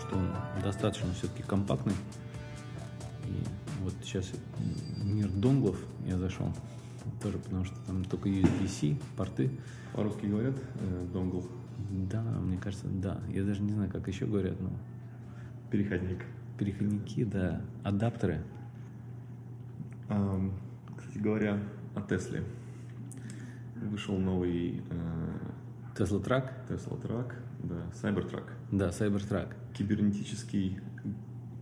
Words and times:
что 0.00 0.16
он 0.16 0.28
достаточно 0.62 1.12
все-таки 1.14 1.42
компактный. 1.42 1.94
И 3.26 3.82
вот 3.82 3.94
сейчас 4.02 4.30
мир 5.02 5.28
донглов 5.28 5.78
я 6.06 6.18
зашел. 6.18 6.52
Тоже 7.22 7.38
потому 7.38 7.64
что 7.64 7.76
там 7.86 8.04
только 8.04 8.28
USB-C, 8.28 8.96
порты. 9.16 9.50
По-русски 9.94 10.26
говорят 10.26 10.56
э, 10.80 11.06
донгл? 11.12 11.46
Да, 11.90 12.22
мне 12.22 12.58
кажется, 12.58 12.86
да. 12.88 13.20
Я 13.28 13.44
даже 13.44 13.62
не 13.62 13.72
знаю, 13.72 13.90
как 13.90 14.08
еще 14.08 14.26
говорят, 14.26 14.60
но... 14.60 14.70
Переходник. 15.70 16.24
Переходники, 16.58 17.24
да. 17.24 17.60
Адаптеры. 17.82 18.42
Um, 20.08 20.52
кстати 20.96 21.18
говоря, 21.18 21.58
о 21.94 22.02
Тесле. 22.02 22.44
Вышел 23.76 24.18
новый 24.18 24.82
Tesla 25.96 26.22
Truck? 26.22 26.50
Tesla 26.68 27.00
Truck, 27.00 27.34
да, 27.68 27.86
Cybertruck. 28.02 28.44
Да, 28.70 28.88
Cybertruck. 28.90 29.54
Кибернетический, 29.72 30.80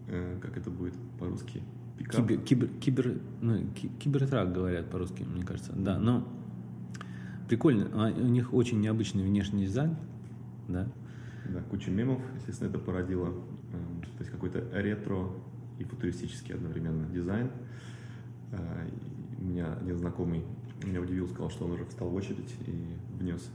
э, 0.09 0.39
как 0.41 0.57
это 0.57 0.71
будет 0.71 0.95
по-русски? 1.19 1.63
Пикап? 1.99 2.27
Кибер, 2.27 2.41
кибер, 2.45 2.69
кибер, 2.81 3.21
ну, 3.41 3.67
кибертрак 4.01 4.53
говорят 4.53 4.91
по-русски, 4.91 5.23
мне 5.23 5.45
кажется. 5.45 5.73
Да, 5.75 5.99
но 5.99 6.27
прикольно. 7.49 7.89
А, 7.95 8.11
у 8.11 8.29
них 8.29 8.53
очень 8.53 8.81
необычный 8.81 9.25
внешний 9.25 9.67
дизайн, 9.67 9.97
да. 10.69 10.89
Да, 11.49 11.61
куча 11.71 11.91
мемов, 11.91 12.23
естественно, 12.37 12.69
это 12.69 12.79
породило, 12.79 13.29
э, 13.29 14.05
то 14.17 14.19
есть 14.21 14.31
какой-то 14.31 14.69
ретро 14.73 15.31
и 15.79 15.85
футуристический 15.85 16.55
одновременно 16.55 17.07
дизайн. 17.09 17.51
Э, 18.53 18.89
у 19.39 19.45
меня 19.45 19.75
один 19.75 19.99
знакомый 19.99 20.45
меня 20.85 21.01
удивил, 21.01 21.29
сказал, 21.29 21.51
что 21.51 21.65
он 21.65 21.73
уже 21.73 21.85
встал 21.85 22.09
в 22.09 22.15
очередь 22.15 22.55
и 22.67 23.19
внес. 23.19 23.51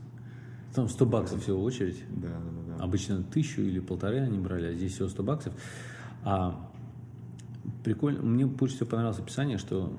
Там 0.74 0.90
100 0.90 1.06
баксов 1.06 1.42
всего 1.42 1.64
очередь. 1.64 2.04
Да, 2.10 2.30
да, 2.30 2.78
да. 2.78 2.84
Обычно 2.84 3.24
тысячу 3.24 3.62
или 3.62 3.80
полторы 3.80 4.20
они 4.20 4.38
брали, 4.38 4.68
а 4.68 4.74
здесь 4.74 4.94
всего 4.94 5.08
100 5.08 5.24
баксов. 5.24 5.54
А 6.24 6.70
прикольно, 7.84 8.22
мне 8.22 8.46
больше 8.46 8.76
всего 8.76 8.90
понравилось 8.90 9.20
описание, 9.20 9.58
что 9.58 9.98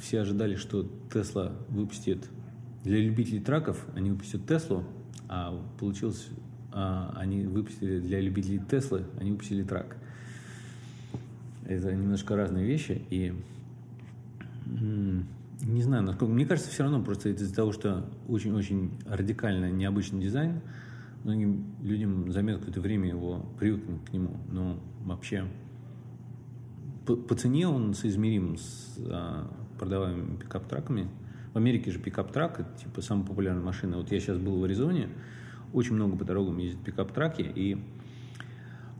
все 0.00 0.20
ожидали, 0.20 0.56
что 0.56 0.88
Тесла 1.12 1.52
выпустит 1.68 2.28
для 2.84 2.98
любителей 2.98 3.40
траков, 3.40 3.84
они 3.94 4.10
выпустят 4.10 4.46
Теслу, 4.46 4.84
а 5.28 5.58
получилось, 5.78 6.28
а, 6.72 7.14
они 7.16 7.44
выпустили 7.44 7.98
для 7.98 8.20
любителей 8.20 8.60
Теслы, 8.70 9.04
они 9.18 9.32
выпустили 9.32 9.62
трак. 9.62 9.96
Это 11.66 11.94
немножко 11.94 12.36
разные 12.36 12.66
вещи, 12.66 13.02
и 13.08 13.32
не 15.64 15.82
знаю, 15.82 16.02
насколько. 16.02 16.32
Мне 16.32 16.46
кажется, 16.46 16.70
все 16.70 16.82
равно 16.82 17.02
просто 17.02 17.30
из-за 17.30 17.54
того, 17.54 17.72
что 17.72 18.04
очень-очень 18.28 18.98
радикально 19.06 19.70
необычный 19.70 20.20
дизайн, 20.20 20.60
многим 21.24 21.74
людям 21.82 22.30
займет 22.32 22.58
какое-то 22.58 22.80
время 22.80 23.08
его 23.08 23.46
привыкнуть 23.58 24.04
к 24.04 24.12
нему. 24.12 24.36
Но 24.50 24.78
вообще 25.04 25.46
по, 27.06 27.16
по 27.16 27.34
цене 27.34 27.66
он 27.68 27.94
соизмерим 27.94 28.56
с 28.56 28.98
а, 28.98 29.50
продаваемыми 29.78 30.36
пикап-траками. 30.36 31.08
В 31.52 31.56
Америке 31.56 31.90
же 31.90 31.98
пикап-трак 31.98 32.60
это 32.60 32.78
типа 32.78 33.00
самая 33.00 33.26
популярная 33.26 33.62
машина. 33.62 33.96
Вот 33.96 34.10
я 34.10 34.20
сейчас 34.20 34.38
был 34.38 34.58
в 34.58 34.64
Аризоне, 34.64 35.08
очень 35.72 35.94
много 35.94 36.16
по 36.16 36.24
дорогам 36.24 36.58
ездят 36.58 36.82
пикап-траки, 36.84 37.42
и 37.42 37.82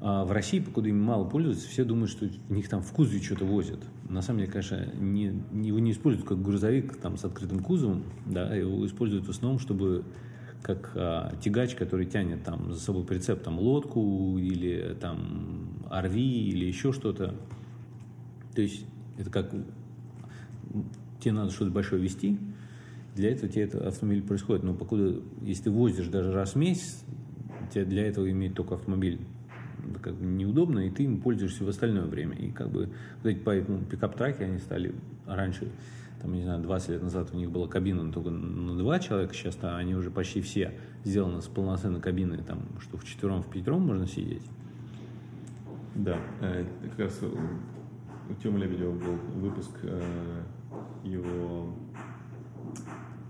а 0.06 0.22
в 0.26 0.32
России, 0.32 0.60
покуда 0.60 0.90
им 0.90 1.00
мало 1.02 1.24
пользуются, 1.24 1.66
все 1.66 1.82
думают, 1.82 2.10
что 2.10 2.26
в 2.26 2.52
них 2.52 2.68
там 2.68 2.82
в 2.82 2.92
кузове 2.92 3.22
что-то 3.22 3.46
возят. 3.46 3.80
На 4.06 4.20
самом 4.20 4.40
деле, 4.40 4.52
конечно, 4.52 4.86
не, 5.00 5.32
его 5.66 5.78
не 5.78 5.92
используют 5.92 6.28
как 6.28 6.42
грузовик 6.42 6.98
там, 6.98 7.16
с 7.16 7.24
открытым 7.24 7.60
кузовом, 7.60 8.04
да, 8.26 8.54
его 8.54 8.84
используют 8.84 9.26
в 9.26 9.30
основном, 9.30 9.58
чтобы 9.58 10.04
как 10.60 10.92
а, 10.94 11.34
тягач, 11.40 11.74
который 11.74 12.04
тянет 12.04 12.44
там 12.44 12.74
за 12.74 12.80
собой 12.80 13.04
прицеп, 13.04 13.42
там 13.42 13.58
лодку 13.58 14.36
или 14.36 14.94
там 15.00 15.86
RV 15.90 16.18
или 16.18 16.66
еще 16.66 16.92
что-то. 16.92 17.34
То 18.54 18.60
есть 18.60 18.84
это 19.16 19.30
как 19.30 19.54
тебе 21.18 21.32
надо 21.32 21.50
что-то 21.50 21.70
большое 21.70 22.02
вести, 22.02 22.38
для 23.14 23.30
этого 23.30 23.50
тебе 23.50 23.64
этот 23.64 23.86
автомобиль 23.86 24.22
происходит. 24.22 24.64
Но 24.64 24.74
покуда, 24.74 25.22
если 25.40 25.62
ты 25.62 25.70
возишь 25.70 26.08
даже 26.08 26.30
раз 26.30 26.52
в 26.52 26.56
месяц, 26.56 27.02
тебе 27.72 27.86
для 27.86 28.06
этого 28.06 28.30
иметь 28.30 28.52
только 28.52 28.74
автомобиль 28.74 29.18
как 30.02 30.14
бы 30.14 30.24
неудобно, 30.24 30.80
и 30.80 30.90
ты 30.90 31.04
им 31.04 31.20
пользуешься 31.20 31.64
в 31.64 31.68
остальное 31.68 32.04
время. 32.04 32.36
И 32.36 32.50
как 32.50 32.70
бы 32.70 32.90
вот 33.22 33.30
эти 33.30 33.38
поэтому 33.38 33.80
пикап-траки, 33.84 34.42
они 34.42 34.58
стали 34.58 34.94
раньше, 35.26 35.68
там, 36.20 36.32
не 36.32 36.42
знаю, 36.42 36.62
20 36.62 36.88
лет 36.90 37.02
назад 37.02 37.30
у 37.32 37.36
них 37.36 37.50
была 37.50 37.68
кабина 37.68 38.10
только 38.12 38.30
на 38.30 38.76
два 38.76 38.98
человека, 38.98 39.34
сейчас 39.34 39.56
-то 39.56 39.76
они 39.76 39.94
уже 39.94 40.10
почти 40.10 40.40
все 40.40 40.72
сделаны 41.04 41.42
с 41.42 41.46
полноценной 41.46 42.00
кабиной, 42.00 42.38
там, 42.38 42.60
что 42.80 42.96
в 42.96 43.04
четвером, 43.04 43.42
в 43.42 43.46
пятером 43.48 43.82
можно 43.86 44.06
сидеть. 44.06 44.42
Да, 45.94 46.16
э, 46.40 46.64
как 46.90 46.98
раз 46.98 47.20
у 47.22 48.34
Тёмы 48.42 48.58
Лебедева 48.58 48.92
был 48.92 49.16
выпуск 49.36 49.70
э, 49.82 50.42
его 51.04 51.72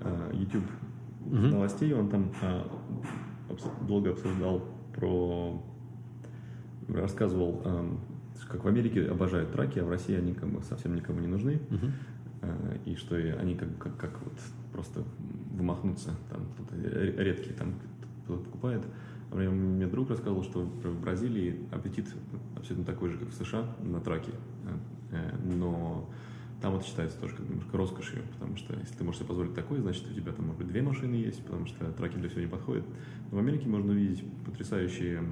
э, 0.01 0.31
YouTube 0.33 0.65
угу. 1.27 1.37
новостей, 1.37 1.93
он 1.93 2.09
там 2.09 2.31
долго 3.87 4.11
обсуждал 4.11 4.63
про 4.95 5.63
рассказывал, 6.89 7.63
эм, 7.65 8.01
как 8.49 8.65
в 8.65 8.69
Америке 8.69 9.07
обожают 9.07 9.53
траки, 9.53 9.79
а 9.79 9.85
в 9.85 9.91
России 9.91 10.17
они 10.17 10.35
как 10.35 10.49
бы 10.49 10.63
совсем 10.63 10.95
никому 10.95 11.21
не 11.21 11.29
нужны. 11.29 11.61
Uh-huh. 11.71 11.91
И 12.85 12.95
что 12.97 13.17
они 13.17 13.55
как, 13.55 13.79
как, 13.79 13.97
как 13.97 14.23
вот 14.23 14.35
просто 14.73 15.03
вымахнуться, 15.53 16.11
там 16.31 16.43
редкие 17.17 17.55
там 17.55 17.75
кто 18.25 18.37
покупает. 18.37 18.83
А 19.31 19.37
мне, 19.37 19.49
мне 19.49 19.87
друг 19.87 20.11
рассказывал, 20.11 20.43
что 20.43 20.61
в 20.61 21.01
Бразилии 21.01 21.61
аппетит 21.73 22.07
абсолютно 22.57 22.85
такой 22.85 23.11
же, 23.11 23.19
как 23.19 23.29
в 23.29 23.35
США 23.35 23.67
на 23.81 24.01
траке. 24.01 24.33
Э, 25.11 25.37
но 25.43 26.09
там 26.61 26.77
это 26.77 26.85
считается 26.85 27.19
тоже 27.19 27.37
как 27.37 27.49
немножко 27.49 27.77
роскошью, 27.77 28.23
потому 28.33 28.57
что 28.57 28.75
если 28.79 28.95
ты 28.95 29.05
можешь 29.05 29.21
себе 29.21 29.29
позволить 29.29 29.55
такое, 29.55 29.81
значит, 29.81 30.11
у 30.11 30.15
тебя 30.15 30.33
там, 30.33 30.47
может 30.47 30.59
быть, 30.59 30.69
две 30.69 30.83
машины 30.83 31.15
есть, 31.17 31.45
потому 31.45 31.67
что 31.67 31.91
траки 31.93 32.17
для 32.17 32.29
всего 32.29 32.43
не 32.43 32.47
подходят. 32.47 32.85
Но 33.31 33.37
в 33.37 33.41
Америке 33.41 33.69
можно 33.69 33.93
увидеть 33.93 34.25
потрясающие 34.45 35.23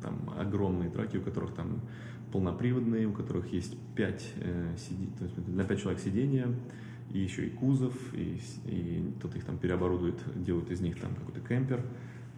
там 0.00 0.30
огромные 0.38 0.90
траки, 0.90 1.16
у 1.16 1.22
которых 1.22 1.54
там 1.54 1.80
полноприводные, 2.32 3.06
у 3.06 3.12
которых 3.12 3.52
есть 3.52 3.76
5 3.94 4.34
э, 4.36 4.74
сиди, 4.76 5.08
то 5.18 5.24
есть 5.24 5.44
для 5.44 5.64
5 5.64 5.80
человек 5.80 6.00
сидения, 6.00 6.46
и 7.10 7.18
еще 7.18 7.46
и 7.46 7.50
кузов, 7.50 7.94
и, 8.12 8.40
и 8.66 9.12
кто-то 9.18 9.38
их 9.38 9.44
там 9.44 9.58
переоборудует, 9.58 10.16
делают 10.36 10.70
из 10.70 10.80
них 10.80 11.00
там 11.00 11.14
какой-то 11.14 11.40
кемпер, 11.40 11.82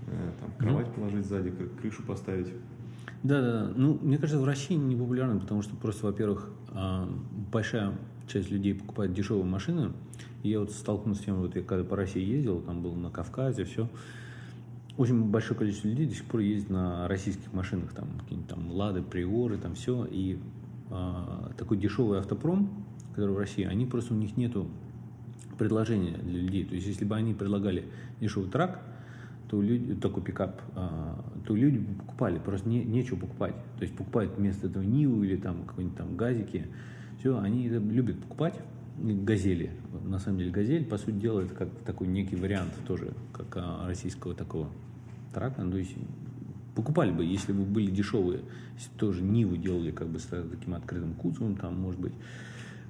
э, 0.07 0.33
там 0.41 0.53
кровать 0.59 0.87
mm-hmm. 0.87 0.95
положить 0.95 1.27
сзади, 1.27 1.53
крышу 1.81 2.03
поставить. 2.05 2.53
Да, 3.23 3.43
да, 3.43 3.53
да. 3.53 3.73
Ну, 3.75 3.99
мне 4.01 4.17
кажется, 4.17 4.41
в 4.41 4.45
России 4.45 4.75
не 4.75 4.97
популярно, 4.97 5.39
потому 5.41 5.63
что 5.63 5.77
просто, 5.77 6.07
во-первых, 6.07 6.51
а, 6.69 7.07
большая 7.53 7.93
часть 8.27 8.51
людей 8.51 8.75
покупает 8.75 9.13
дешевые 9.13 9.45
машины. 9.45 9.93
И 10.43 10.49
я 10.49 10.61
вот 10.61 10.71
столкнулся 10.71 11.23
с 11.23 11.25
тем, 11.25 11.37
вот 11.37 11.55
я 11.55 11.63
когда 11.63 11.85
по 11.85 11.97
России 11.97 12.23
ездил, 12.23 12.63
там 12.63 12.83
был 12.83 12.95
на 12.95 13.11
Кавказе, 13.11 13.65
все 13.65 13.91
очень 15.01 15.25
большое 15.25 15.59
количество 15.59 15.89
людей 15.89 16.07
до 16.07 16.15
сих 16.15 16.25
пор 16.27 16.43
ездит 16.43 16.69
на 16.69 17.09
российских 17.09 17.51
машинах, 17.55 17.91
там 17.95 18.07
какие-нибудь 18.21 18.51
там 18.51 18.71
Лады, 18.71 19.01
Приоры, 19.01 19.57
там 19.57 19.75
все, 19.75 20.05
и 20.05 20.39
а, 20.91 21.51
такой 21.57 21.79
дешевый 21.79 22.19
автопром, 22.19 22.69
который 23.15 23.35
в 23.35 23.39
России, 23.39 23.65
они 23.65 23.87
просто 23.87 24.13
у 24.13 24.19
них 24.19 24.37
нету 24.37 24.69
предложения 25.59 26.19
для 26.19 26.43
людей. 26.43 26.67
То 26.67 26.75
есть, 26.75 26.87
если 26.87 27.07
бы 27.07 27.17
они 27.17 27.33
предлагали 27.33 27.85
дешевый 28.21 28.51
трак, 28.51 28.83
то 29.49 29.63
люди, 29.63 29.95
такой 29.95 30.23
пикап, 30.23 30.61
а, 30.75 31.25
то 31.47 31.57
люди 31.57 31.79
бы 31.79 31.95
покупали, 31.95 32.39
просто 32.39 32.69
не, 32.69 32.85
нечего 32.85 33.17
покупать. 33.21 33.55
То 33.79 33.85
есть 33.85 33.97
покупают 33.97 34.37
вместо 34.37 34.67
этого 34.67 34.83
Ниву 34.83 35.25
или 35.25 35.37
там 35.37 35.65
какой-нибудь 35.65 35.97
там 35.97 36.15
газики. 36.15 36.67
Все, 37.21 37.39
они 37.39 37.71
любят 37.71 38.21
покупать. 38.21 38.61
Газели. 38.99 39.71
На 40.05 40.19
самом 40.19 40.41
деле 40.41 40.51
газель, 40.51 40.85
по 40.85 40.99
сути 40.99 41.13
дела, 41.13 41.41
это 41.41 41.55
как 41.55 41.71
такой 41.87 42.07
некий 42.07 42.37
вариант 42.37 42.75
тоже, 42.87 43.15
как 43.33 43.47
а, 43.57 43.87
российского 43.87 44.35
такого 44.35 44.69
трака, 45.33 45.63
ну, 45.63 45.73
то 45.73 45.79
есть 45.79 45.95
покупали 46.75 47.11
бы, 47.11 47.25
если 47.25 47.53
бы 47.53 47.65
были 47.65 47.91
дешевые, 47.91 48.43
если 48.75 48.91
тоже 48.97 49.23
Нивы 49.23 49.59
делали 49.59 49.91
как 49.91 50.09
бы 50.09 50.19
с 50.19 50.25
таким 50.25 50.75
открытым 50.75 51.15
кузовом, 51.15 51.57
там, 51.57 51.79
может 51.79 52.01
быть, 52.01 52.15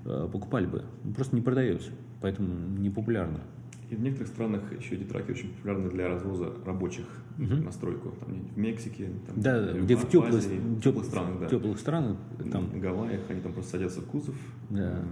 э, 0.05 0.29
покупали 0.31 0.67
бы. 0.67 0.85
Просто 1.15 1.35
не 1.35 1.43
продается, 1.43 1.91
поэтому 2.21 2.55
не 2.79 2.91
популярно. 2.91 3.41
И 3.89 3.97
в 3.97 4.01
некоторых 4.01 4.29
странах 4.29 4.63
еще 4.79 4.95
эти 4.95 5.03
траки 5.03 5.33
очень 5.33 5.53
популярны 5.55 5.91
для 5.91 6.07
развоза 6.07 6.53
рабочих 6.65 7.07
угу. 7.39 7.57
на 7.57 7.73
стройку. 7.73 8.13
Там, 8.21 8.49
в 8.55 8.57
Мексике, 8.57 9.11
там, 9.27 9.41
да, 9.41 9.73
где 9.73 9.97
в, 9.97 10.09
теплых, 10.09 10.35
Азии, 10.35 10.61
теплых 10.81 11.07
странах, 11.07 11.41
да. 11.41 11.49
теплых 11.49 11.79
странах, 11.79 12.17
там... 12.53 12.67
в 12.67 12.79
Гавайях 12.79 13.23
они 13.29 13.41
там 13.41 13.53
просто 13.53 13.73
садятся 13.73 14.01
в 14.01 14.07
кузов, 14.07 14.37
да. 14.69 15.03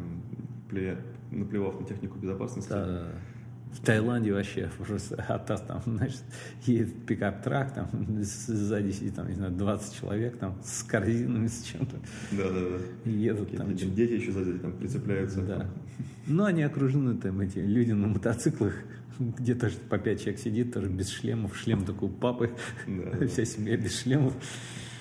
наплевав 1.32 1.80
на 1.80 1.86
технику 1.86 2.18
безопасности. 2.18 2.70
Да, 2.70 2.86
да, 2.86 2.92
да 2.92 3.08
в 3.72 3.80
Таиланде 3.84 4.32
вообще 4.32 4.70
просто 4.78 5.22
атас 5.28 5.62
там, 5.62 5.82
значит, 5.84 6.22
едет 6.64 7.06
пикап-трак, 7.06 7.74
там 7.74 7.88
сзади 8.22 8.90
сидит, 8.92 9.14
там, 9.14 9.28
не 9.28 9.34
знаю, 9.34 9.52
20 9.52 10.00
человек, 10.00 10.38
там, 10.38 10.56
с 10.64 10.82
корзинами, 10.82 11.46
с 11.46 11.62
чем-то. 11.62 11.96
Да-да-да. 12.32 13.10
Едут 13.10 13.56
там. 13.56 13.74
Дети, 13.74 13.88
дети 13.88 14.12
еще 14.12 14.32
сзади 14.32 14.58
там 14.58 14.72
прицепляются. 14.72 15.42
Да. 15.42 15.70
Ну, 16.26 16.44
они 16.44 16.62
окружены 16.62 17.16
там, 17.16 17.40
эти 17.40 17.58
люди 17.58 17.92
на 17.92 18.08
мотоциклах, 18.08 18.74
где 19.18 19.54
тоже 19.54 19.76
по 19.88 19.98
пять 19.98 20.20
человек 20.20 20.40
сидит, 20.40 20.72
тоже 20.72 20.88
без 20.88 21.08
шлемов, 21.08 21.56
шлем 21.56 21.84
такой 21.84 22.08
у 22.08 22.12
папы, 22.12 22.50
да, 22.86 23.26
вся 23.26 23.44
семья 23.44 23.76
без 23.76 24.00
шлемов. 24.00 24.34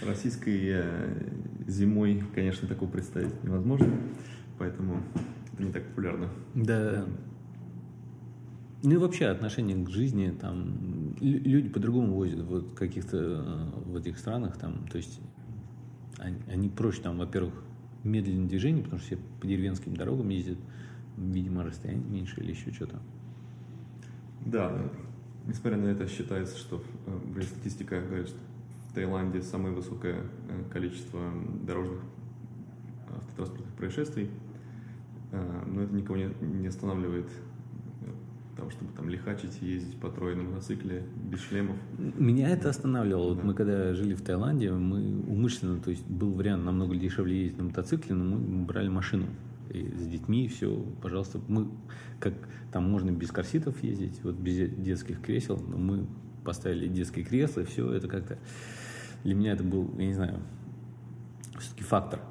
Российской 0.06 0.60
э, 0.63 1.24
зимой, 1.68 2.24
конечно, 2.36 2.68
такого 2.68 2.90
представить 2.90 3.44
невозможно, 3.44 3.90
поэтому 4.60 5.02
это 5.54 5.63
не 5.63 5.72
так 5.72 5.84
популярно. 5.88 6.30
Да. 6.54 7.06
Ну 8.83 8.91
и 8.91 8.97
вообще 8.97 9.25
отношение 9.25 9.83
к 9.83 9.89
жизни, 9.89 10.29
там, 10.39 11.15
люди 11.19 11.68
по-другому 11.68 12.13
возят 12.13 12.41
вот 12.44 12.74
каких-то 12.75 13.18
э, 13.18 13.69
в 13.85 13.95
этих 13.95 14.19
странах, 14.19 14.57
там, 14.57 14.88
то 14.88 14.97
есть 14.97 15.19
они, 16.19 16.38
они 16.47 16.69
проще 16.69 17.01
там, 17.01 17.18
во-первых, 17.18 17.56
медленное 18.03 18.47
движение, 18.47 18.83
потому 18.83 19.00
что 19.00 19.15
все 19.15 19.24
по 19.41 19.47
деревенским 19.47 19.95
дорогам 19.95 20.29
ездят, 20.29 20.59
видимо, 21.18 21.63
расстояние 21.63 22.07
меньше 22.07 22.39
или 22.39 22.51
еще 22.51 22.71
что-то. 22.71 23.00
Да, 24.45 24.79
несмотря 25.47 25.77
на 25.77 25.88
это, 25.88 26.07
считается, 26.07 26.56
что 26.56 26.83
э, 27.07 27.41
статистика 27.41 28.00
говорит, 28.00 28.27
что 28.27 28.38
в 28.89 28.94
Таиланде 28.94 29.41
самое 29.41 29.74
высокое 29.74 30.21
э, 30.50 30.63
количество 30.71 31.19
дорожных 31.65 32.01
автотранспортных 33.09 33.74
происшествий, 33.74 34.29
но 35.31 35.81
это 35.81 35.94
никого 35.94 36.18
не, 36.18 36.29
не 36.41 36.68
останавливает 36.68 37.27
того, 38.57 38.69
чтобы 38.71 38.92
там 38.94 39.09
лихачить, 39.09 39.62
ездить 39.62 39.98
по 40.00 40.09
трое 40.09 40.36
на 40.36 40.44
мотоцикле 40.44 41.04
без 41.30 41.39
шлемов. 41.42 41.77
Меня 41.98 42.50
это 42.50 42.69
останавливало. 42.69 43.30
Да. 43.30 43.36
Вот 43.36 43.44
мы 43.44 43.54
когда 43.54 43.94
жили 43.94 44.13
в 44.15 44.21
Таиланде, 44.21 44.71
мы 44.71 45.21
умышленно, 45.27 45.80
то 45.80 45.92
есть 45.92 46.06
был 46.07 46.31
вариант 46.31 46.65
намного 46.65 46.95
дешевле 46.95 47.44
ездить 47.44 47.57
на 47.57 47.65
мотоцикле, 47.65 48.15
но 48.15 48.38
мы 48.38 48.65
брали 48.65 48.89
машину 48.89 49.27
и 49.69 49.94
с 49.98 50.07
детьми, 50.07 50.48
все, 50.48 50.83
пожалуйста, 51.01 51.39
мы, 51.48 51.68
как 52.19 52.33
там 52.71 52.89
можно 52.89 53.12
без 53.12 53.31
корситов 53.31 53.83
ездить, 53.83 54.19
вот 54.24 54.36
без 54.36 54.69
детских 54.69 55.21
кресел, 55.21 55.62
но 55.68 55.77
мы 55.77 56.07
поставили 56.44 56.88
детские 56.88 57.25
кресла, 57.25 57.62
и 57.62 57.65
все, 57.65 57.92
это 57.92 58.07
как-то, 58.07 58.38
для 59.24 59.36
меня 59.36 59.53
это 59.53 59.63
был, 59.63 59.94
я 59.98 60.07
не 60.07 60.13
знаю, 60.13 60.39
все-таки 61.60 61.83
фактор. 61.83 62.21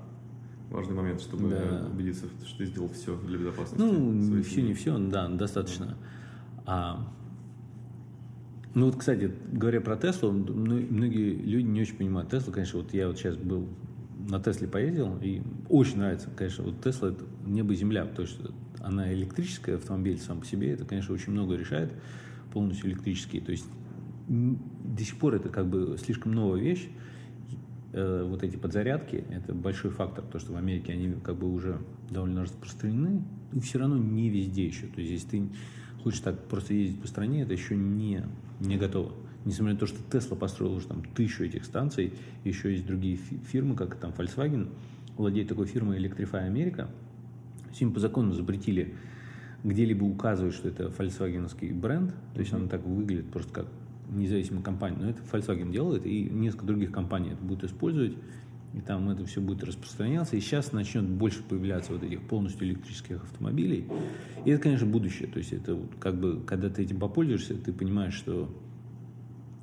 Важный 0.71 0.95
момент, 0.95 1.21
чтобы 1.21 1.51
да. 1.51 1.87
убедиться, 1.93 2.27
что 2.45 2.59
ты 2.59 2.67
сделал 2.67 2.89
все 2.89 3.17
для 3.21 3.39
безопасности. 3.39 3.79
Ну, 3.79 4.13
не 4.13 4.43
все, 4.43 4.63
не 4.63 4.75
все, 4.75 4.99
да, 4.99 5.29
достаточно. 5.29 5.97
А, 6.67 7.07
ну 8.75 8.87
вот, 8.87 8.97
кстати, 8.97 9.33
говоря 9.53 9.81
про 9.81 9.97
Теслу, 9.97 10.33
многие 10.33 11.35
люди 11.35 11.65
не 11.65 11.81
очень 11.81 11.97
понимают 11.97 12.31
Теслу. 12.31 12.53
Конечно, 12.53 12.81
вот 12.81 12.93
я 12.93 13.09
вот 13.09 13.17
сейчас 13.17 13.37
был 13.37 13.69
на 14.29 14.41
Тесле 14.41 14.69
поездил, 14.69 15.17
и 15.23 15.43
очень 15.69 15.99
нравится, 15.99 16.29
конечно, 16.37 16.65
вот 16.65 16.83
Тесла 16.83 17.11
это 17.11 17.25
небо 17.47 17.73
и 17.73 17.77
земля, 17.77 18.05
потому 18.05 18.27
что 18.27 18.53
она 18.81 19.13
электрическая, 19.13 19.77
автомобиль 19.77 20.19
сам 20.19 20.41
по 20.41 20.47
себе, 20.47 20.73
это, 20.73 20.85
конечно, 20.85 21.15
очень 21.15 21.33
много 21.33 21.55
решает, 21.55 21.93
полностью 22.53 22.91
электрический. 22.91 23.41
То 23.41 23.53
есть 23.53 23.67
до 24.29 25.03
сих 25.03 25.17
пор 25.19 25.37
это 25.37 25.49
как 25.49 25.69
бы 25.69 25.97
слишком 25.99 26.33
новая 26.33 26.61
вещь, 26.61 26.89
э, 27.93 28.27
вот 28.29 28.43
эти 28.43 28.57
подзарядки, 28.57 29.25
это 29.31 29.55
большой 29.55 29.91
фактор, 29.91 30.25
то, 30.25 30.39
что 30.39 30.53
в 30.53 30.57
Америке 30.57 30.93
они 30.93 31.15
как 31.23 31.37
бы 31.37 31.53
уже 31.53 31.79
довольно 32.11 32.43
распространены, 32.43 33.23
и 33.53 33.61
все 33.61 33.79
равно 33.79 33.97
не 33.97 34.29
везде 34.29 34.67
еще. 34.67 34.87
То 34.87 35.01
есть, 35.01 35.13
если 35.13 35.29
ты 35.29 35.49
хочешь 36.07 36.21
так 36.21 36.41
просто 36.45 36.73
ездить 36.73 37.01
по 37.01 37.09
стране, 37.09 37.43
это 37.43 37.53
еще 37.53 37.75
не, 37.75 38.23
не 38.61 38.77
готово. 38.77 39.13
Несмотря 39.45 39.75
на 39.75 39.81
то, 39.81 39.87
что 39.87 39.99
Tesla 40.09 40.37
построил 40.37 40.75
уже 40.75 40.87
там 40.87 41.03
тысячу 41.03 41.43
этих 41.43 41.65
станций, 41.65 42.13
еще 42.45 42.71
есть 42.71 42.87
другие 42.87 43.17
фирмы, 43.17 43.75
как 43.75 43.97
там 43.97 44.13
Volkswagen, 44.17 44.69
владеет 45.17 45.49
такой 45.49 45.67
фирмой 45.67 45.99
Electrify 45.99 46.49
America. 46.49 46.87
Им 47.81 47.93
по 47.93 47.99
закону 47.99 48.35
запретили 48.35 48.95
где-либо 49.65 50.05
указывать, 50.05 50.55
что 50.55 50.69
это 50.69 50.93
фольксвагеновский 50.93 51.73
бренд, 51.73 52.15
то 52.35 52.41
есть 52.41 52.53
она 52.53 52.69
так 52.69 52.85
выглядит 52.85 53.29
просто 53.33 53.53
как 53.53 53.67
независимая 54.09 54.63
компания, 54.63 54.99
но 55.01 55.11
это 55.11 55.23
Volkswagen 55.33 55.73
делает, 55.73 56.07
и 56.07 56.23
несколько 56.23 56.67
других 56.67 56.93
компаний 56.93 57.31
это 57.31 57.43
будут 57.43 57.65
использовать, 57.65 58.15
и 58.77 58.81
там 58.81 59.09
это 59.09 59.25
все 59.25 59.41
будет 59.41 59.65
распространяться, 59.65 60.37
и 60.37 60.41
сейчас 60.41 60.73
начнет 60.73 61.05
больше 61.09 61.43
появляться 61.43 61.93
вот 61.95 62.03
этих 62.03 62.21
полностью 62.21 62.69
электрических 62.69 63.23
автомобилей, 63.23 63.87
и 64.45 64.51
это, 64.51 64.63
конечно, 64.63 64.87
будущее, 64.87 65.29
то 65.29 65.39
есть 65.39 65.55
это 65.55 65.81
как 65.99 66.21
бы, 66.21 66.43
когда 66.47 66.69
ты 66.69 66.83
этим 66.83 67.01
попользуешься, 67.01 67.55
ты 67.55 67.73
понимаешь, 67.73 68.13
что 68.13 68.55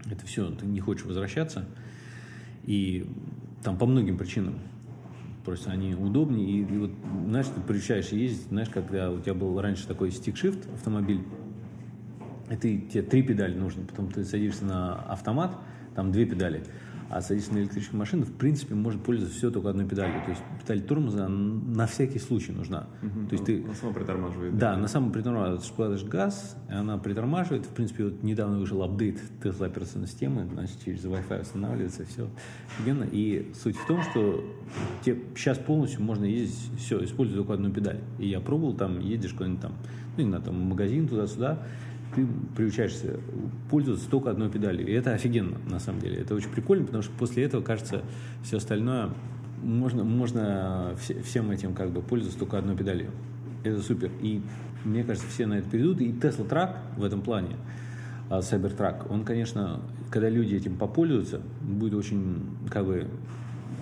это 0.09 0.25
все, 0.25 0.49
ты 0.49 0.65
не 0.65 0.79
хочешь 0.79 1.05
возвращаться, 1.05 1.65
и 2.63 3.07
там 3.63 3.77
по 3.77 3.85
многим 3.85 4.17
причинам, 4.17 4.55
просто 5.45 5.69
они 5.69 5.93
удобнее, 5.93 6.49
и, 6.49 6.73
и 6.73 6.77
вот, 6.79 6.91
знаешь, 7.27 7.47
ты 7.53 7.61
приезжаешь 7.61 8.07
ездить, 8.07 8.47
знаешь, 8.47 8.69
когда 8.69 9.11
у 9.11 9.19
тебя 9.19 9.35
был 9.35 9.61
раньше 9.61 9.87
такой 9.87 10.09
стик-шифт 10.09 10.67
автомобиль, 10.73 11.21
и 12.49 12.55
ты, 12.55 12.79
тебе 12.79 13.03
три 13.03 13.21
педали 13.21 13.53
нужно, 13.53 13.83
потом 13.85 14.11
ты 14.11 14.23
садишься 14.23 14.65
на 14.65 14.95
автомат, 14.95 15.55
там 15.93 16.11
две 16.11 16.25
педали, 16.25 16.63
а 17.13 17.21
садишься 17.21 17.53
на 17.53 17.59
электрическую 17.59 17.99
машину, 17.99 18.25
в 18.25 18.31
принципе, 18.31 18.73
может 18.73 19.03
пользоваться 19.03 19.37
все 19.37 19.51
только 19.51 19.69
одной 19.69 19.85
педалью. 19.85 20.19
То 20.23 20.31
есть 20.31 20.41
педаль 20.59 20.81
тормоза 20.81 21.27
на 21.27 21.85
всякий 21.85 22.17
случай 22.17 22.51
нужна. 22.51 22.87
Угу, 23.03 23.27
То 23.27 23.33
есть 23.33 23.45
ты... 23.45 23.63
Она 23.63 23.73
сама 23.75 23.93
притормаживает. 23.93 24.57
Да, 24.57 24.71
да. 24.71 24.77
она 24.77 24.87
сама 24.87 25.11
притормаживает. 25.11 25.63
Вкладываешь 25.63 26.03
газ, 26.05 26.57
и 26.69 26.73
она 26.73 26.97
притормаживает. 26.97 27.65
В 27.65 27.69
принципе, 27.69 28.05
вот 28.05 28.23
недавно 28.23 28.57
вышел 28.57 28.81
апдейт 28.81 29.21
Tesla 29.43 29.67
операционной 29.67 30.07
системы, 30.07 30.49
значит, 30.51 30.77
через 30.83 31.05
Wi-Fi 31.05 31.41
устанавливается, 31.41 32.03
все 32.05 32.27
офигенно. 32.79 33.05
И 33.11 33.51
суть 33.61 33.75
в 33.75 33.85
том, 33.85 34.01
что 34.01 34.43
тебе 35.03 35.19
сейчас 35.35 35.59
полностью 35.59 36.01
можно 36.01 36.25
ездить, 36.25 36.71
все, 36.79 37.03
используя 37.03 37.37
только 37.37 37.53
одну 37.53 37.71
педаль. 37.71 37.99
И 38.17 38.27
я 38.27 38.39
пробовал, 38.39 38.73
там, 38.73 38.99
едешь 38.99 39.33
куда-нибудь 39.33 39.61
там, 39.61 39.73
ну, 40.17 40.23
не 40.23 40.29
знаю, 40.29 40.43
там, 40.43 40.59
магазин 40.59 41.07
туда-сюда, 41.07 41.59
ты 42.15 42.27
приучаешься 42.55 43.19
пользоваться 43.69 44.09
только 44.09 44.31
одной 44.31 44.49
педалью. 44.49 44.87
И 44.87 44.91
это 44.91 45.13
офигенно, 45.13 45.57
на 45.69 45.79
самом 45.79 45.99
деле. 45.99 46.17
Это 46.17 46.35
очень 46.35 46.49
прикольно, 46.49 46.85
потому 46.85 47.03
что 47.03 47.11
после 47.17 47.43
этого, 47.43 47.61
кажется, 47.61 48.03
все 48.43 48.57
остальное 48.57 49.09
можно, 49.61 50.03
можно 50.03 50.95
всем 51.23 51.51
этим 51.51 51.73
как 51.73 51.91
бы 51.91 52.01
пользоваться 52.01 52.39
только 52.39 52.57
одной 52.57 52.75
педалью. 52.75 53.11
Это 53.63 53.81
супер. 53.81 54.11
И 54.21 54.41
мне 54.83 55.03
кажется, 55.03 55.27
все 55.29 55.45
на 55.45 55.55
это 55.55 55.69
перейдут. 55.69 56.01
И 56.01 56.11
Tesla 56.11 56.47
Track 56.47 56.75
в 56.97 57.03
этом 57.03 57.21
плане, 57.21 57.55
а, 58.29 58.39
Cybertruck, 58.39 59.07
он, 59.09 59.23
конечно, 59.23 59.81
когда 60.09 60.29
люди 60.29 60.55
этим 60.55 60.77
попользуются, 60.77 61.41
будет 61.61 61.93
очень 61.93 62.57
как 62.69 62.85
бы 62.85 63.07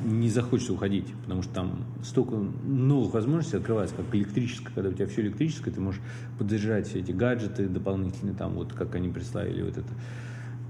не 0.03 0.29
захочется 0.29 0.74
уходить, 0.74 1.13
потому 1.21 1.41
что 1.43 1.53
там 1.53 1.86
столько 2.03 2.36
новых 2.36 3.13
возможностей 3.13 3.57
открывается, 3.57 3.95
как 3.95 4.05
электрическое, 4.13 4.74
когда 4.74 4.89
у 4.89 4.93
тебя 4.93 5.07
все 5.07 5.21
электрическое, 5.21 5.74
ты 5.74 5.79
можешь 5.79 6.01
поддержать 6.38 6.88
все 6.88 7.00
эти 7.00 7.12
гаджеты 7.12 7.67
дополнительные, 7.67 8.36
там 8.36 8.53
вот 8.53 8.74
как 8.74 8.95
они 8.95 9.10
представили 9.10 9.62
вот 9.62 9.77
это 9.77 9.93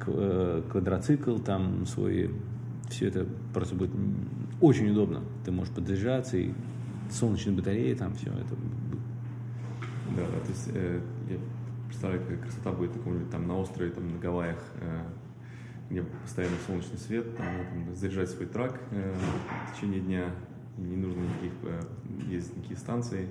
э, 0.08 0.64
квадроцикл, 0.70 1.38
там 1.38 1.86
свой, 1.86 2.32
все 2.90 3.08
это 3.08 3.26
просто 3.54 3.76
будет 3.76 3.92
очень 4.60 4.90
удобно. 4.92 5.22
Ты 5.46 5.52
можешь 5.52 5.74
подзаряжаться 5.74 6.38
и 6.38 6.52
солнечные 7.10 7.56
батареи, 7.56 7.94
там 7.94 8.14
все 8.16 8.28
это. 8.28 8.56
Да, 10.16 10.24
да, 10.24 10.40
то 10.40 10.50
есть 10.50 10.70
э, 10.74 11.02
я 11.30 11.38
представляю, 11.88 12.22
какая 12.22 12.38
красота 12.38 12.72
будет 12.72 12.92
каком-нибудь 12.92 13.30
там 13.30 13.48
на 13.48 13.58
острове, 13.58 13.92
там 13.92 14.12
на 14.12 14.18
Гавайях, 14.20 14.60
э, 14.82 15.04
где 15.92 16.04
постоянно 16.04 16.56
солнечный 16.66 16.98
свет, 16.98 17.36
там, 17.36 17.46
там 17.46 17.96
заряжать 17.96 18.30
свой 18.30 18.48
трак 18.48 18.80
э, 18.92 19.14
в 19.14 19.76
течение 19.76 20.00
дня, 20.00 20.34
не 20.78 20.96
нужно 20.96 21.20
никаких 21.20 21.52
э, 21.64 21.82
ездить 22.30 22.56
никакие 22.58 22.80
станции. 22.80 23.28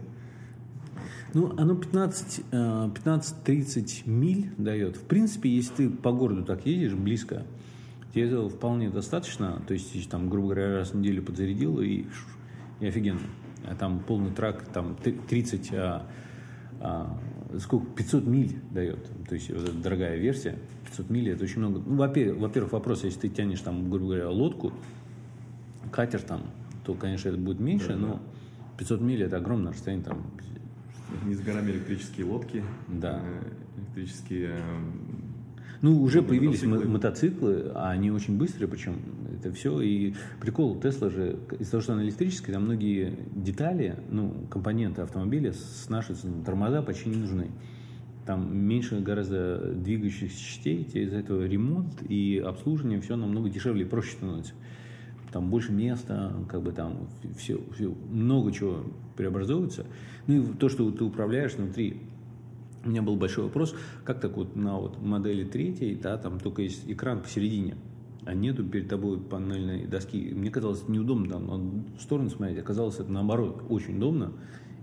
Ну, 1.32 1.54
оно 1.56 1.74
15, 1.74 2.44
15-30 2.50 4.02
э, 4.06 4.10
миль 4.10 4.52
дает. 4.58 4.96
В 4.96 5.04
принципе, 5.04 5.48
если 5.48 5.74
ты 5.74 5.90
по 5.90 6.12
городу 6.12 6.44
так 6.44 6.66
едешь, 6.66 6.92
близко, 6.92 7.46
тебе 8.12 8.26
этого 8.26 8.50
вполне 8.50 8.90
достаточно. 8.90 9.62
То 9.66 9.72
есть, 9.72 10.10
там, 10.10 10.28
грубо 10.28 10.48
говоря, 10.48 10.76
раз 10.78 10.90
в 10.90 10.96
неделю 10.96 11.22
подзарядил, 11.22 11.80
и, 11.80 12.06
и 12.80 12.86
офигенно. 12.86 13.20
А 13.64 13.74
там 13.74 14.00
полный 14.00 14.32
трак, 14.32 14.64
там 14.64 14.96
30, 14.96 15.72
а, 15.74 16.06
а, 16.80 17.18
сколько, 17.58 17.86
500 17.96 18.26
миль 18.26 18.56
дает. 18.70 18.98
То 19.28 19.34
есть, 19.34 19.50
вот 19.50 19.80
дорогая 19.80 20.16
версия. 20.16 20.56
500 20.90 21.10
миль 21.10 21.30
это 21.30 21.44
очень 21.44 21.58
много. 21.58 21.82
Ну, 21.84 21.96
во-первых, 21.96 22.72
вопрос, 22.72 23.04
если 23.04 23.20
ты 23.20 23.28
тянешь 23.28 23.60
там, 23.60 23.90
грубо 23.90 24.06
говоря, 24.06 24.30
лодку, 24.30 24.72
катер 25.90 26.22
там, 26.22 26.42
то, 26.84 26.94
конечно, 26.94 27.28
это 27.28 27.38
будет 27.38 27.60
меньше, 27.60 27.88
да, 27.88 27.96
но 27.96 28.08
да. 28.14 28.20
500 28.78 29.00
миль 29.00 29.22
это 29.22 29.36
огромное 29.36 29.72
расстояние 29.72 30.06
там. 30.06 30.26
Не 31.26 31.34
с 31.34 31.40
горами 31.40 31.72
электрические 31.72 32.26
лодки, 32.26 32.62
да. 32.88 33.20
Э, 33.22 33.42
электрические 33.78 34.50
эм, 34.50 35.30
ну, 35.82 36.02
уже 36.02 36.22
появились 36.22 36.62
мотоциклы. 36.62 36.92
мотоциклы, 36.92 37.72
а 37.74 37.90
они 37.90 38.10
очень 38.10 38.36
быстрые, 38.36 38.68
причем 38.68 38.96
это 39.40 39.52
все. 39.52 39.80
И 39.80 40.14
прикол, 40.40 40.80
Тесла 40.80 41.10
же, 41.10 41.38
из-за 41.58 41.72
того, 41.72 41.82
что 41.82 41.92
она 41.94 42.04
электрическая, 42.04 42.54
там 42.54 42.64
многие 42.64 43.14
детали, 43.34 43.96
ну, 44.10 44.46
компоненты 44.50 45.02
автомобиля 45.02 45.52
снашиваются, 45.52 46.28
тормоза 46.44 46.82
почти 46.82 47.10
не 47.10 47.16
нужны 47.16 47.50
там 48.26 48.56
меньше 48.56 49.00
гораздо 49.00 49.72
двигающихся 49.74 50.38
частей, 50.38 50.84
тебе 50.84 51.04
из-за 51.04 51.16
этого 51.16 51.44
ремонт 51.46 52.02
и 52.08 52.38
обслуживание 52.38 53.00
все 53.00 53.16
намного 53.16 53.48
дешевле 53.48 53.84
и 53.84 53.88
проще 53.88 54.12
становится. 54.12 54.52
Там 55.32 55.50
больше 55.50 55.72
места, 55.72 56.32
как 56.48 56.62
бы 56.62 56.70
там 56.70 57.08
все, 57.38 57.60
все 57.74 57.92
много 58.08 58.52
чего 58.52 58.84
преобразуется. 59.16 59.84
Ну 60.28 60.42
и 60.42 60.46
то, 60.58 60.68
что 60.68 60.90
ты 60.92 61.02
управляешь 61.02 61.54
внутри 61.54 62.02
у 62.84 62.88
меня 62.88 63.02
был 63.02 63.16
большой 63.16 63.44
вопрос, 63.44 63.74
как 64.04 64.20
так 64.20 64.36
вот 64.36 64.56
на 64.56 64.78
вот 64.78 65.02
модели 65.02 65.44
третьей, 65.44 65.96
да, 65.96 66.16
там 66.16 66.40
только 66.40 66.62
есть 66.62 66.88
экран 66.90 67.20
посередине, 67.20 67.76
а 68.24 68.34
нету 68.34 68.64
перед 68.64 68.88
тобой 68.88 69.18
панельной 69.18 69.86
доски. 69.86 70.32
Мне 70.34 70.50
казалось 70.50 70.86
неудобно 70.88 71.28
там 71.30 71.46
но 71.46 71.96
в 71.98 72.02
сторону 72.02 72.30
смотреть, 72.30 72.58
оказалось 72.58 72.98
это 72.98 73.10
наоборот 73.10 73.64
очень 73.68 73.96
удобно. 73.96 74.32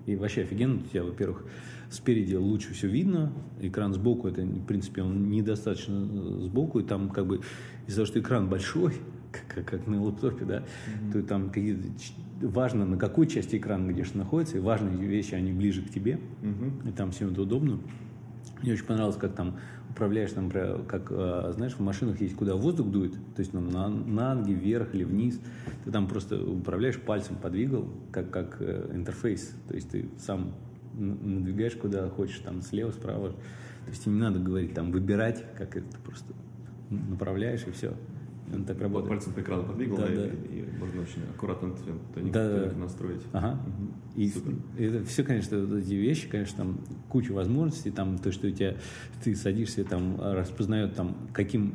И 0.05 0.15
вообще 0.15 0.43
офигенно, 0.43 0.77
у 0.77 0.81
тебя, 0.81 1.03
во-первых, 1.03 1.45
спереди 1.89 2.35
лучше 2.35 2.73
все 2.73 2.87
видно, 2.87 3.33
экран 3.59 3.93
сбоку, 3.93 4.29
это, 4.29 4.41
в 4.41 4.65
принципе, 4.65 5.03
он 5.03 5.29
недостаточно 5.29 6.05
сбоку, 6.41 6.79
и 6.79 6.83
там 6.83 7.09
как 7.09 7.27
бы 7.27 7.41
из-за 7.87 7.97
того, 7.97 8.05
что 8.05 8.19
экран 8.19 8.49
большой, 8.49 8.93
как, 9.31 9.65
как 9.65 9.87
на 9.87 10.01
лаптопе, 10.01 10.45
да, 10.45 10.57
mm-hmm. 10.59 11.11
то 11.11 11.23
там 11.23 11.49
какие-то 11.49 11.89
важно, 12.41 12.85
на 12.85 12.97
какой 12.97 13.27
части 13.27 13.57
экрана 13.57 13.91
где 13.91 14.03
что 14.03 14.17
находится, 14.17 14.57
и 14.57 14.61
важные 14.61 14.95
вещи, 14.95 15.33
они 15.33 15.51
ближе 15.51 15.81
к 15.81 15.89
тебе, 15.89 16.19
mm-hmm. 16.41 16.89
и 16.89 16.91
там 16.93 17.11
всем 17.11 17.31
это 17.31 17.41
удобно. 17.41 17.79
Мне 18.61 18.73
очень 18.73 18.85
понравилось, 18.85 19.17
как 19.17 19.35
там 19.35 19.59
управляешь, 19.89 20.31
там, 20.31 20.49
как, 20.49 21.07
а, 21.11 21.51
знаешь, 21.55 21.73
в 21.73 21.79
машинах 21.79 22.21
есть, 22.21 22.35
куда 22.35 22.55
воздух 22.55 22.87
дует, 22.87 23.13
то 23.13 23.39
есть 23.39 23.53
ну, 23.53 23.61
на, 23.61 23.87
на 23.89 24.35
ноги, 24.35 24.53
вверх 24.53 24.93
или 24.93 25.03
вниз, 25.03 25.39
ты 25.83 25.91
там 25.91 26.07
просто 26.07 26.41
управляешь 26.41 26.99
пальцем, 26.99 27.35
подвигал, 27.35 27.87
как, 28.11 28.29
как 28.31 28.57
э, 28.59 28.91
интерфейс, 28.93 29.55
то 29.67 29.75
есть 29.75 29.89
ты 29.89 30.09
сам 30.19 30.53
надвигаешь 30.93 31.75
куда 31.75 32.09
хочешь, 32.09 32.39
там, 32.39 32.61
слева, 32.61 32.91
справа, 32.91 33.31
то 33.31 33.89
есть 33.89 34.05
не 34.05 34.19
надо 34.19 34.39
говорить, 34.39 34.73
там, 34.73 34.91
выбирать, 34.91 35.43
как 35.57 35.77
это, 35.77 35.97
просто 36.03 36.33
направляешь 36.89 37.65
и 37.67 37.71
все. 37.71 37.93
Он 38.53 38.63
так 38.63 38.79
работает. 38.79 39.09
Пальцем 39.09 39.33
по 39.33 39.41
экрану 39.41 39.63
подвигал, 39.63 39.97
да, 39.97 40.05
да, 40.07 40.11
и, 40.13 40.15
да. 40.15 40.25
и 40.25 40.77
можно 40.79 41.01
очень 41.01 41.21
аккуратно 41.35 41.73
тоненько, 42.13 42.33
Да, 42.33 42.49
да. 42.49 42.55
тоненько 42.59 42.77
настроить. 42.79 43.21
Ага. 43.33 43.59
Мгм. 43.65 43.93
И 44.15 44.29
Супер. 44.29 44.55
это 44.77 45.03
все, 45.05 45.23
конечно, 45.23 45.59
вот 45.65 45.77
эти 45.79 45.93
вещи, 45.93 46.29
конечно, 46.29 46.57
там 46.57 46.79
куча 47.09 47.31
возможностей, 47.33 47.91
там 47.91 48.17
то, 48.17 48.31
что 48.31 48.47
у 48.47 48.51
тебя 48.51 48.75
ты 49.23 49.35
садишься, 49.35 49.83
там 49.83 50.17
распознает, 50.19 50.95
там 50.95 51.17
каким 51.33 51.73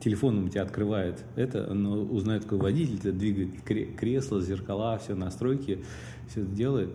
телефоном 0.00 0.48
тебя 0.48 0.62
открывает 0.62 1.24
это, 1.36 1.72
но 1.74 1.92
узнает, 2.02 2.44
какой 2.44 2.58
водитель, 2.58 2.96
это 2.98 3.12
двигает 3.12 3.50
кре- 3.66 3.94
кресло, 3.94 4.40
зеркала, 4.40 4.98
все 4.98 5.14
настройки, 5.14 5.84
все 6.28 6.42
это 6.42 6.50
делает. 6.50 6.90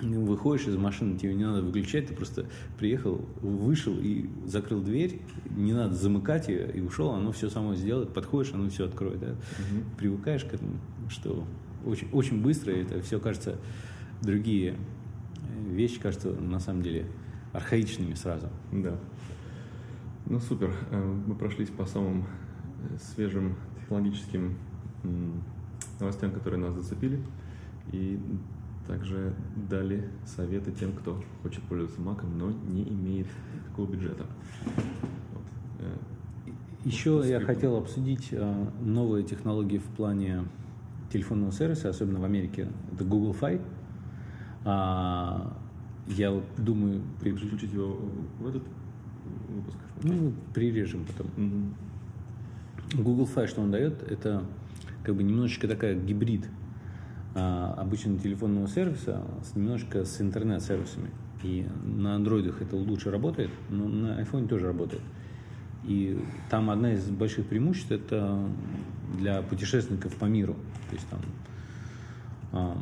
Выходишь 0.00 0.68
из 0.68 0.76
машины, 0.76 1.18
тебе 1.18 1.34
не 1.34 1.44
надо 1.44 1.62
выключать, 1.62 2.06
ты 2.06 2.14
просто 2.14 2.46
приехал, 2.78 3.20
вышел 3.40 3.94
и 3.98 4.28
закрыл 4.46 4.80
дверь, 4.80 5.20
не 5.50 5.72
надо 5.72 5.94
замыкать 5.94 6.48
ее 6.48 6.70
и 6.72 6.80
ушел, 6.80 7.10
оно 7.10 7.32
все 7.32 7.50
само 7.50 7.74
сделает, 7.74 8.14
подходишь, 8.14 8.52
оно 8.54 8.68
все 8.68 8.86
откроет. 8.86 9.18
да. 9.18 9.34
Привыкаешь 9.96 10.44
к 10.44 10.54
этому, 10.54 10.78
что 11.08 11.44
очень, 11.84 12.08
очень 12.12 12.40
быстро 12.40 12.70
это 12.70 13.00
все 13.02 13.18
кажется, 13.18 13.56
другие 14.22 14.74
э, 14.74 15.74
вещи 15.74 16.00
кажутся 16.00 16.30
на 16.30 16.60
самом 16.60 16.82
деле 16.82 17.06
архаичными 17.52 18.14
сразу. 18.14 18.48
Да. 18.72 18.96
Ну, 20.26 20.38
супер. 20.38 20.72
Э, 20.90 21.02
Мы 21.26 21.34
прошлись 21.34 21.70
по 21.70 21.86
самым 21.86 22.24
э, 22.90 22.98
свежим 23.00 23.56
технологическим 23.80 24.56
новостям, 26.00 26.32
которые 26.32 26.60
нас 26.60 26.74
зацепили. 26.74 27.20
И 27.92 28.20
также 28.88 29.34
дали 29.68 30.08
советы 30.24 30.72
тем, 30.72 30.92
кто 30.92 31.22
хочет 31.42 31.62
пользоваться 31.64 32.00
маком, 32.00 32.36
но 32.38 32.50
не 32.50 32.82
имеет 32.88 33.26
такого 33.68 33.86
бюджета. 33.90 34.24
Вот. 34.64 35.42
Э, 35.80 35.96
Еще 36.84 37.16
я 37.24 37.38
Скрипт. 37.38 37.44
хотел 37.46 37.76
обсудить 37.76 38.28
э, 38.32 38.66
новые 38.80 39.24
технологии 39.24 39.78
в 39.78 39.84
плане 39.84 40.44
телефонного 41.12 41.52
сервиса, 41.52 41.90
особенно 41.90 42.18
в 42.18 42.24
Америке. 42.24 42.68
Это 42.92 43.04
Google 43.04 43.36
Fi. 43.38 43.60
А, 44.64 45.56
я 46.06 46.30
вот 46.30 46.44
думаю, 46.56 47.02
при- 47.20 47.32
включить 47.32 47.72
его 47.72 47.98
в 48.40 48.46
этот 48.48 48.62
выпуск? 49.48 49.76
ну, 50.02 50.32
прирежем 50.54 51.04
потом. 51.06 51.74
Google 52.94 53.28
Fi, 53.34 53.46
что 53.46 53.60
он 53.60 53.70
дает, 53.70 54.02
это 54.02 54.44
как 55.04 55.14
бы 55.14 55.22
немножечко 55.22 55.68
такая 55.68 55.94
гибрид 55.94 56.48
обычного 57.34 58.18
телефонного 58.18 58.68
сервиса 58.68 59.22
немножко 59.54 60.04
с 60.04 60.20
интернет-сервисами. 60.20 61.10
И 61.42 61.66
на 61.84 62.16
андроидах 62.16 62.60
это 62.62 62.76
лучше 62.76 63.10
работает, 63.10 63.50
но 63.70 63.86
на 63.86 64.20
iPhone 64.20 64.48
тоже 64.48 64.66
работает. 64.66 65.02
И 65.84 66.18
там 66.50 66.70
одна 66.70 66.94
из 66.94 67.08
больших 67.08 67.46
преимуществ 67.46 67.92
это 67.92 68.48
для 69.18 69.42
путешественников 69.42 70.16
по 70.16 70.24
миру. 70.24 70.54
То 70.90 70.96
есть 70.96 71.08
там 71.08 71.20
а, 72.52 72.78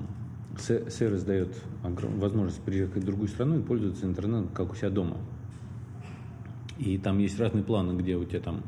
се- 0.59 0.91
сервис 0.91 1.23
дает 1.23 1.63
возможность 1.83 2.61
приехать 2.63 3.03
в 3.03 3.07
другую 3.07 3.29
страну 3.29 3.59
и 3.59 3.63
пользоваться 3.63 4.07
интернетом 4.07 4.49
как 4.49 4.73
у 4.73 4.75
себя 4.75 4.91
дома. 4.91 5.19
И 6.79 6.99
там 6.99 7.19
есть 7.19 7.39
разные 7.39 7.65
планы, 7.65 7.99
где 7.99 8.17
у 8.17 8.25
тебя 8.25 8.41
там, 8.41 8.63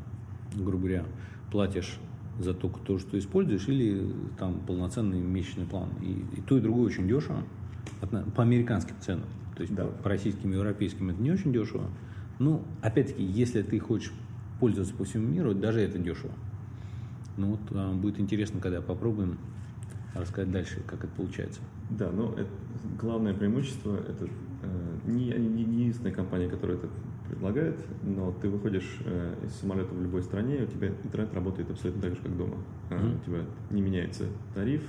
грубо 0.55 0.87
говоря, 0.87 1.05
платишь 1.51 1.97
за 2.39 2.53
то, 2.53 2.69
то, 2.69 2.97
что 2.97 3.19
используешь, 3.19 3.67
или 3.67 4.11
там 4.37 4.59
полноценный 4.65 5.19
месячный 5.19 5.65
план. 5.65 5.89
И, 6.01 6.25
и 6.37 6.41
то, 6.41 6.57
и 6.57 6.61
другое 6.61 6.87
очень 6.87 7.07
дешево 7.07 7.43
по 8.35 8.41
американским 8.43 8.95
ценам. 9.01 9.25
То 9.55 9.61
есть 9.61 9.75
Да. 9.75 9.85
по, 9.85 10.03
по 10.03 10.09
российским, 10.09 10.51
европейским 10.51 11.09
это 11.09 11.21
не 11.21 11.31
очень 11.31 11.51
дешево. 11.51 11.89
Ну, 12.39 12.63
опять-таки, 12.81 13.23
если 13.23 13.61
ты 13.61 13.77
хочешь 13.79 14.13
пользоваться 14.59 14.93
по 14.93 15.03
всему 15.03 15.27
миру, 15.27 15.53
даже 15.53 15.81
это 15.81 15.97
дешево. 15.99 16.31
Ну 17.37 17.51
вот 17.51 17.59
а, 17.71 17.93
будет 17.93 18.19
интересно, 18.19 18.59
когда 18.59 18.81
попробуем 18.81 19.37
рассказать 20.13 20.51
дальше, 20.51 20.81
как 20.87 21.03
это 21.03 21.13
получается. 21.15 21.59
Да, 21.89 22.09
но 22.11 22.33
это, 22.33 22.49
главное 22.99 23.33
преимущество 23.33 23.97
это 23.97 24.27
э, 24.63 24.97
не 25.05 25.25
не 25.29 25.63
единственная 25.63 26.11
компания, 26.11 26.47
которая 26.47 26.77
это 26.77 26.89
предлагает, 27.29 27.79
но 28.03 28.31
ты 28.41 28.49
выходишь 28.49 28.99
э, 29.05 29.35
из 29.45 29.53
самолета 29.55 29.93
в 29.93 30.01
любой 30.01 30.23
стране, 30.23 30.57
и 30.57 30.63
у 30.63 30.67
тебя 30.67 30.89
интернет 31.03 31.33
работает 31.33 31.69
абсолютно 31.69 32.01
так 32.01 32.15
же, 32.15 32.21
как 32.21 32.37
дома. 32.37 32.57
Мгм. 32.89 33.15
У 33.15 33.25
тебя 33.25 33.39
не 33.69 33.81
меняется 33.81 34.25
тариф, 34.53 34.83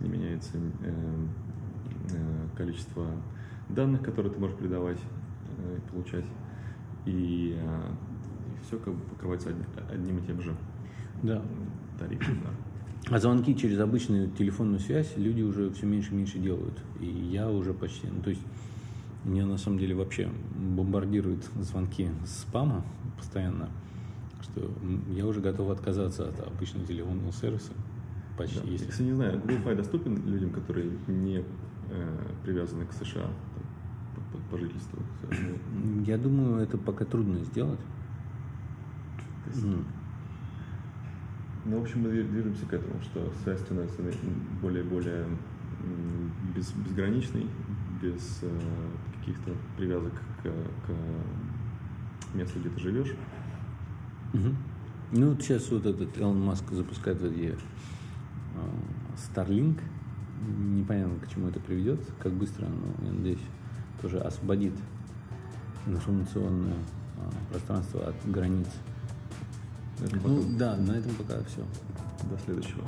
не 0.00 0.08
меняется 0.08 0.56
э, 0.82 1.26
э, 2.12 2.56
количество 2.56 3.06
данных, 3.68 4.02
которые 4.02 4.32
ты 4.32 4.40
можешь 4.40 4.56
передавать 4.56 4.98
и 5.76 5.90
получать, 5.90 6.24
и, 7.06 7.58
все 8.66 8.78
как 8.78 8.94
бы 8.94 9.00
покрывается 9.00 9.50
од- 9.50 9.90
одним 9.92 10.18
и 10.18 10.22
тем 10.22 10.40
же 10.40 10.54
Да. 11.22 11.42
тарифом. 11.98 12.38
Да. 12.44 13.14
А 13.14 13.18
звонки 13.18 13.56
через 13.56 13.80
обычную 13.80 14.30
телефонную 14.30 14.78
связь 14.78 15.14
люди 15.16 15.42
уже 15.42 15.70
все 15.70 15.86
меньше 15.86 16.12
и 16.12 16.16
меньше 16.16 16.38
делают. 16.38 16.78
И 17.00 17.06
я 17.06 17.50
уже 17.50 17.72
почти, 17.74 18.06
ну, 18.06 18.22
то 18.22 18.30
есть 18.30 18.42
меня 19.24 19.46
на 19.46 19.58
самом 19.58 19.78
деле 19.78 19.94
вообще 19.94 20.30
бомбардируют 20.56 21.44
звонки 21.60 22.08
спама 22.24 22.84
постоянно, 23.18 23.68
что 24.42 24.70
я 25.10 25.26
уже 25.26 25.40
готов 25.40 25.70
отказаться 25.70 26.28
от 26.28 26.40
обычного 26.46 26.86
телефонного 26.86 27.32
сервиса. 27.32 27.72
Почти 28.38 28.60
Да. 28.60 28.66
если. 28.68 28.86
Если 28.86 29.04
не 29.04 29.12
знаю, 29.12 29.38
Google 29.40 29.56
Fi 29.56 29.74
доступен 29.76 30.26
людям, 30.26 30.50
которые 30.50 30.90
не 31.06 31.44
э, 31.90 32.18
привязаны 32.44 32.86
к 32.86 32.92
США 32.92 33.22
там, 33.24 33.34
по, 34.14 34.38
по- 34.38 34.44
по 34.52 34.58
жительству? 34.58 34.98
Я 36.06 36.16
думаю, 36.16 36.62
это 36.62 36.78
пока 36.78 37.04
трудно 37.04 37.44
сделать. 37.44 37.80
есть, 39.48 39.64
М. 39.64 39.84
Ну, 41.66 41.78
в 41.78 41.82
общем, 41.82 42.00
мы 42.02 42.08
движ- 42.10 42.28
движемся 42.30 42.64
к 42.64 42.72
этому, 42.72 42.98
что 43.02 43.30
связь 43.44 43.60
становится 43.60 44.00
более-более 44.62 45.26
без, 46.56 46.72
безграничной, 46.72 47.46
без 48.00 48.40
э, 48.42 48.58
каких-то 49.18 49.52
привязок 49.76 50.12
к, 50.42 50.46
к 50.86 52.34
месту, 52.36 52.58
где 52.60 52.70
ты 52.70 52.80
живешь. 52.80 53.14
Мгм. 54.32 54.56
Ну, 55.12 55.30
вот 55.30 55.42
сейчас 55.42 55.70
вот 55.70 55.86
этот 55.86 56.16
Элон 56.18 56.40
Маск 56.40 56.70
запускает 56.70 57.20
вот 57.20 57.32
эти, 57.32 57.56
Starlink. 59.34 59.80
Непонятно, 60.58 61.18
к 61.20 61.28
чему 61.30 61.48
это 61.48 61.60
приведет, 61.60 62.00
как 62.22 62.32
быстро, 62.32 62.66
но 62.66 63.06
я 63.06 63.12
надеюсь, 63.12 63.40
тоже 64.00 64.18
освободит 64.20 64.72
информационное 65.86 66.76
а, 67.18 67.30
пространство 67.50 68.08
от 68.08 68.14
границ. 68.30 68.66
На 69.98 70.04
этом 70.06 70.20
Ну, 70.24 70.42
пока- 70.42 70.56
да, 70.58 70.76
на 70.76 70.92
этом 70.92 71.14
пока 71.16 71.42
все. 71.44 71.62
До 72.30 72.38
следующего. 72.38 72.82